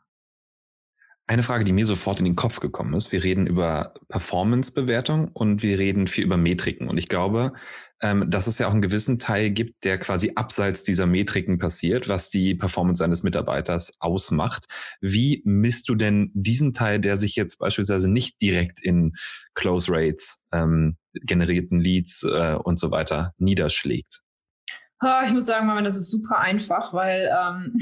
[1.30, 3.12] Eine Frage, die mir sofort in den Kopf gekommen ist.
[3.12, 6.88] Wir reden über Performance-Bewertung und wir reden viel über Metriken.
[6.90, 7.54] Und ich glaube,
[8.02, 12.10] ähm, dass es ja auch einen gewissen Teil gibt, der quasi abseits dieser Metriken passiert,
[12.10, 14.66] was die Performance eines Mitarbeiters ausmacht.
[15.02, 19.14] Wie misst du denn diesen Teil, der sich jetzt beispielsweise nicht direkt in
[19.54, 24.24] Close Rates, ähm, generierten Leads äh, und so weiter niederschlägt?
[25.26, 27.74] Ich muss sagen, das ist super einfach, weil ähm,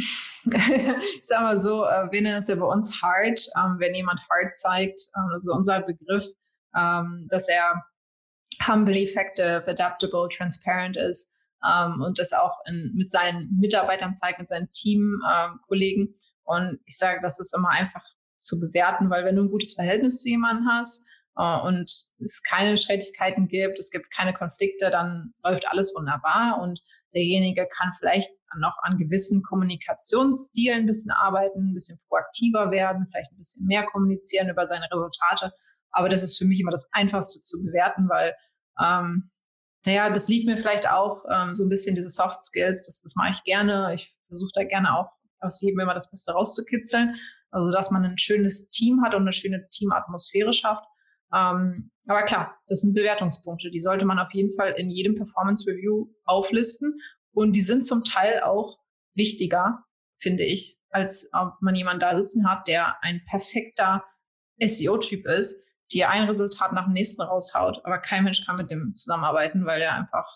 [0.45, 3.39] ich sag mal so, äh, wir nennen es ja bei uns hard.
[3.57, 6.25] Ähm, wenn jemand hard zeigt, ähm, das ist unser Begriff,
[6.75, 7.83] ähm, dass er
[8.67, 11.35] humble, effective, adaptable, transparent ist
[11.67, 16.07] ähm, und das auch in, mit seinen Mitarbeitern zeigt, mit seinen Teamkollegen.
[16.07, 18.03] Ähm, und ich sage, das ist immer einfach
[18.39, 21.06] zu bewerten, weil wenn du ein gutes Verhältnis zu jemandem hast,
[21.37, 26.81] und es keine Streitigkeiten gibt, es gibt keine Konflikte, dann läuft alles wunderbar und
[27.13, 33.31] derjenige kann vielleicht noch an gewissen Kommunikationsstilen ein bisschen arbeiten, ein bisschen proaktiver werden, vielleicht
[33.31, 35.51] ein bisschen mehr kommunizieren über seine Resultate.
[35.91, 38.33] Aber das ist für mich immer das Einfachste zu bewerten, weil,
[38.83, 39.29] ähm,
[39.85, 43.15] naja, das liegt mir vielleicht auch ähm, so ein bisschen diese Soft Skills, das, das
[43.15, 43.93] mache ich gerne.
[43.93, 47.15] Ich versuche da gerne auch aus jedem immer das Beste rauszukitzeln.
[47.51, 50.83] Also, dass man ein schönes Team hat und eine schöne Teamatmosphäre schafft.
[51.33, 53.69] Ähm, aber klar, das sind Bewertungspunkte.
[53.69, 56.99] Die sollte man auf jeden Fall in jedem Performance Review auflisten.
[57.33, 58.79] Und die sind zum Teil auch
[59.13, 59.83] wichtiger,
[60.17, 64.03] finde ich, als ob man jemanden da sitzen hat, der ein perfekter
[64.59, 67.81] SEO-Typ ist, die ein Resultat nach dem nächsten raushaut.
[67.83, 70.27] Aber kein Mensch kann mit dem zusammenarbeiten, weil er einfach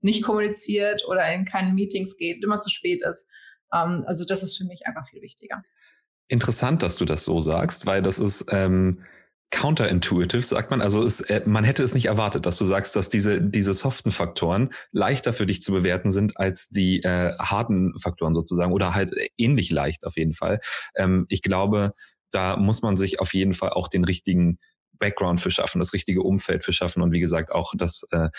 [0.00, 3.30] nicht kommuniziert oder in keinen Meetings geht, immer zu spät ist.
[3.72, 5.62] Ähm, also das ist für mich einfach viel wichtiger.
[6.28, 9.04] Interessant, dass du das so sagst, weil das ist ähm,
[9.52, 10.80] counterintuitive, sagt man.
[10.80, 14.10] Also es, äh, man hätte es nicht erwartet, dass du sagst, dass diese, diese soften
[14.10, 19.12] Faktoren leichter für dich zu bewerten sind als die äh, harten Faktoren sozusagen oder halt
[19.36, 20.60] ähnlich leicht auf jeden Fall.
[20.96, 21.92] Ähm, ich glaube,
[22.32, 24.58] da muss man sich auf jeden Fall auch den richtigen
[24.98, 28.30] Background für schaffen, das richtige Umfeld für schaffen und wie gesagt auch das äh,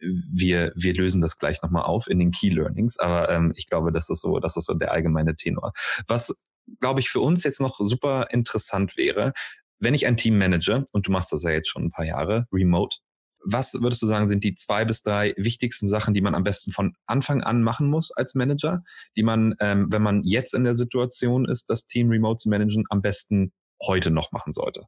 [0.00, 3.92] wir, wir lösen das gleich nochmal auf in den Key Learnings, aber ähm, ich glaube,
[3.92, 5.72] das ist so, das ist so der allgemeine Tenor.
[6.06, 6.34] Was
[6.80, 9.32] glaube ich, für uns jetzt noch super interessant wäre,
[9.78, 12.46] wenn ich ein Team manage, und du machst das ja jetzt schon ein paar Jahre,
[12.52, 12.96] remote,
[13.48, 16.72] was würdest du sagen, sind die zwei bis drei wichtigsten Sachen, die man am besten
[16.72, 18.82] von Anfang an machen muss als Manager,
[19.16, 22.84] die man, ähm, wenn man jetzt in der Situation ist, das Team remote zu managen,
[22.90, 23.52] am besten
[23.86, 24.86] heute noch machen sollte?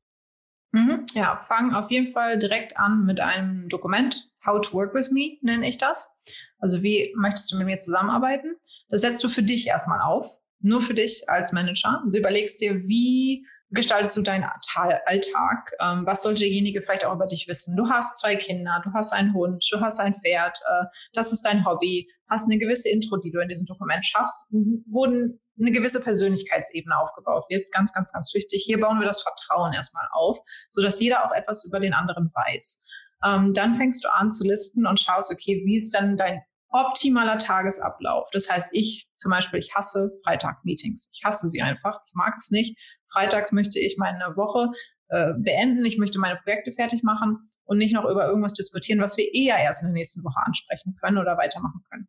[0.72, 4.28] Mhm, ja, fang auf jeden Fall direkt an mit einem Dokument.
[4.44, 6.10] How to work with me nenne ich das.
[6.58, 8.56] Also wie möchtest du mit mir zusammenarbeiten?
[8.88, 12.02] Das setzt du für dich erstmal auf, nur für dich als Manager.
[12.10, 15.72] Du überlegst dir, wie gestaltest du deinen Alltag?
[15.80, 17.76] Ähm, was sollte derjenige vielleicht auch über dich wissen?
[17.76, 21.42] Du hast zwei Kinder, du hast einen Hund, du hast ein Pferd, äh, das ist
[21.42, 24.52] dein Hobby, hast eine gewisse Intro, die du in diesem Dokument schaffst,
[24.86, 27.70] wurden eine gewisse Persönlichkeitsebene aufgebaut wird.
[27.72, 28.62] Ganz, ganz, ganz wichtig.
[28.64, 30.38] Hier bauen wir das Vertrauen erstmal auf,
[30.70, 32.84] so dass jeder auch etwas über den anderen weiß.
[33.24, 37.38] Ähm, dann fängst du an zu listen und schaust, okay, wie ist dann dein optimaler
[37.38, 38.28] Tagesablauf.
[38.32, 41.10] Das heißt, ich zum Beispiel, ich hasse Freitag-Meetings.
[41.14, 42.00] Ich hasse sie einfach.
[42.06, 42.78] Ich mag es nicht.
[43.18, 44.70] Freitags möchte ich meine Woche
[45.08, 45.84] äh, beenden.
[45.84, 49.56] Ich möchte meine Projekte fertig machen und nicht noch über irgendwas diskutieren, was wir eher
[49.58, 52.08] erst in der nächsten Woche ansprechen können oder weitermachen können.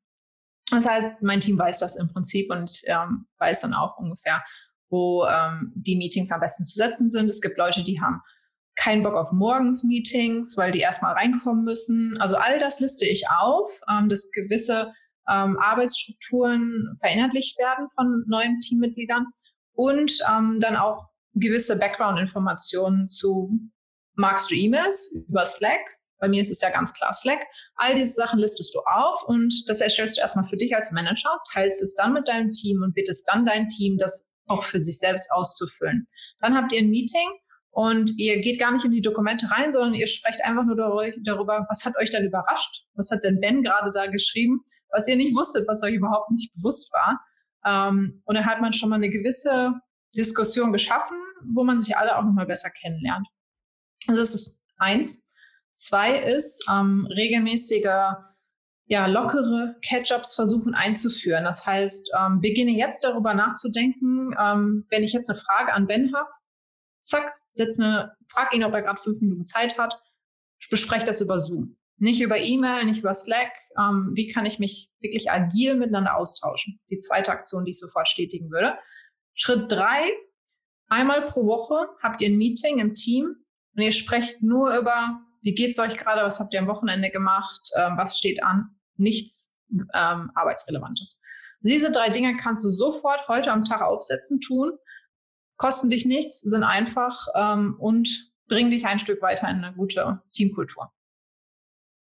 [0.69, 4.43] Das heißt, mein Team weiß das im Prinzip und ähm, weiß dann auch ungefähr,
[4.91, 7.27] wo ähm, die Meetings am besten zu setzen sind.
[7.27, 8.21] Es gibt Leute, die haben
[8.75, 12.17] keinen Bock auf Morgens-Meetings, weil die erstmal reinkommen müssen.
[12.19, 14.93] Also all das liste ich auf, ähm, dass gewisse
[15.27, 19.25] ähm, Arbeitsstrukturen verinnerlicht werden von neuen Teammitgliedern
[19.79, 23.57] und ähm, dann auch gewisse Background-Informationen zu,
[24.15, 25.79] magst du E-Mails über Slack?
[26.19, 27.39] Bei mir ist es ja ganz klar Slack.
[27.75, 31.39] All diese Sachen listest du auf und das erstellst du erstmal für dich als Manager,
[31.53, 34.99] teilst es dann mit deinem Team und bittest dann dein Team, das auch für sich
[34.99, 36.09] selbst auszufüllen.
[36.41, 37.29] Dann habt ihr ein Meeting
[37.69, 41.65] und ihr geht gar nicht in die Dokumente rein, sondern ihr sprecht einfach nur darüber,
[41.69, 42.83] was hat euch denn überrascht?
[42.95, 46.53] Was hat denn Ben gerade da geschrieben, was ihr nicht wusstet, was euch überhaupt nicht
[46.53, 47.17] bewusst war?
[47.65, 49.73] Ähm, und dann hat man schon mal eine gewisse
[50.15, 53.27] Diskussion geschaffen, wo man sich alle auch nochmal besser kennenlernt.
[54.07, 55.25] Also das ist eins.
[55.73, 58.29] Zwei ist ähm, regelmäßiger
[58.89, 61.43] ja, lockere Catch-ups versuchen einzuführen.
[61.43, 66.11] Das heißt, ähm, beginne jetzt darüber nachzudenken, ähm, wenn ich jetzt eine Frage an Ben
[66.13, 66.29] habe,
[67.03, 70.01] zack, setz eine, frag ihn, ob er gerade fünf Minuten Zeit hat,
[70.71, 71.77] bespreche das über Zoom.
[71.99, 73.51] Nicht über E-Mail, nicht über Slack.
[73.77, 76.79] Ähm, wie kann ich mich wirklich agil miteinander austauschen?
[76.89, 78.77] Die zweite Aktion, die ich sofort stetigen würde.
[79.33, 80.09] Schritt drei,
[80.87, 83.35] einmal pro Woche habt ihr ein Meeting im Team
[83.75, 87.61] und ihr sprecht nur über, wie geht's euch gerade, was habt ihr am Wochenende gemacht,
[87.77, 91.21] ähm, was steht an, nichts ähm, Arbeitsrelevantes.
[91.61, 94.71] Diese drei Dinge kannst du sofort heute am Tag aufsetzen, tun,
[95.57, 100.21] kosten dich nichts, sind einfach ähm, und bringen dich ein Stück weiter in eine gute
[100.31, 100.91] Teamkultur.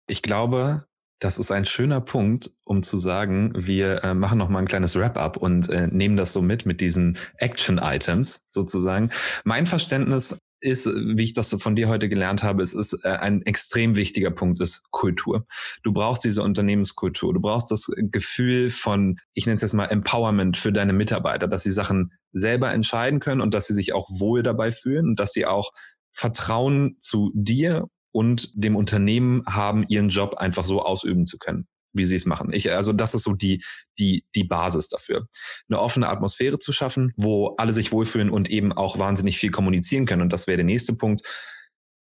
[0.08, 0.86] Ich glaube,
[1.20, 4.96] das ist ein schöner Punkt, um zu sagen, wir äh, machen noch mal ein kleines
[4.96, 9.12] Wrap-up und äh, nehmen das so mit mit diesen Action-Items sozusagen.
[9.44, 13.10] Mein Verständnis ist, wie ich das so von dir heute gelernt habe, es ist äh,
[13.10, 15.46] ein extrem wichtiger Punkt, ist Kultur.
[15.84, 17.34] Du brauchst diese Unternehmenskultur.
[17.34, 21.64] Du brauchst das Gefühl von, ich nenne es jetzt mal Empowerment für deine Mitarbeiter, dass
[21.64, 25.34] sie Sachen selber entscheiden können und dass sie sich auch wohl dabei fühlen und dass
[25.34, 25.72] sie auch
[26.12, 32.04] Vertrauen zu dir und dem Unternehmen haben, ihren Job einfach so ausüben zu können wie
[32.04, 32.52] sie es machen.
[32.52, 33.64] Ich, also das ist so die,
[33.98, 35.30] die, die Basis dafür.
[35.70, 40.06] Eine offene Atmosphäre zu schaffen, wo alle sich wohlfühlen und eben auch wahnsinnig viel kommunizieren
[40.06, 40.22] können.
[40.22, 41.22] Und das wäre der nächste Punkt.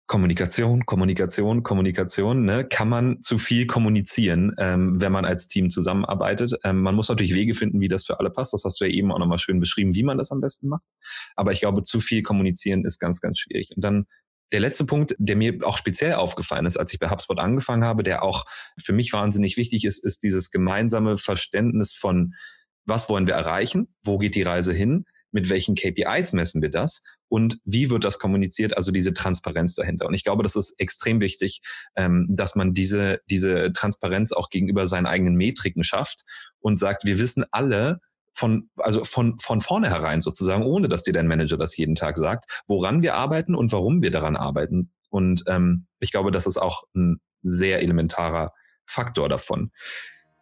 [0.06, 2.44] Kommunikation, Kommunikation, Kommunikation.
[2.44, 2.66] Ne?
[2.66, 6.56] Kann man zu viel kommunizieren, ähm, wenn man als Team zusammenarbeitet?
[6.66, 8.52] Ähm, man muss natürlich Wege finden, wie das für alle passt.
[8.52, 10.84] Das hast du ja eben auch nochmal schön beschrieben, wie man das am besten macht.
[11.38, 13.72] Aber ich glaube, zu viel kommunizieren ist ganz, ganz schwierig.
[13.78, 14.08] Und dann
[14.52, 18.04] der letzte Punkt, der mir auch speziell aufgefallen ist, als ich bei HubSpot angefangen habe,
[18.04, 18.46] der auch
[18.82, 22.34] für mich wahnsinnig wichtig ist, ist dieses gemeinsame Verständnis von,
[22.86, 27.04] was wollen wir erreichen, wo geht die Reise hin, mit welchen KPIs messen wir das?
[27.28, 30.08] Und wie wird das kommuniziert, also diese Transparenz dahinter.
[30.08, 31.62] Und ich glaube, das ist extrem wichtig,
[31.96, 36.24] ähm, dass man diese, diese Transparenz auch gegenüber seinen eigenen Metriken schafft
[36.60, 38.00] und sagt, wir wissen alle,
[38.34, 42.64] von, also von, von vornherein sozusagen, ohne dass dir dein Manager das jeden Tag sagt,
[42.68, 44.92] woran wir arbeiten und warum wir daran arbeiten.
[45.10, 48.54] Und ähm, ich glaube, das ist auch ein sehr elementarer
[48.86, 49.72] Faktor davon.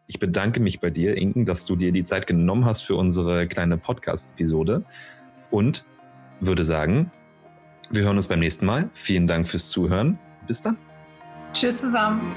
[0.08, 3.48] Ich bedanke mich bei dir, Inken, dass du dir die Zeit genommen hast für unsere
[3.48, 4.86] kleine Podcast-Episode
[5.52, 5.86] und
[6.40, 7.12] würde sagen,
[7.90, 8.90] wir hören uns beim nächsten Mal.
[8.94, 10.20] Vielen Dank fürs Zuhören.
[10.46, 10.78] Bis dann.
[11.54, 12.36] Tschüss zusammen.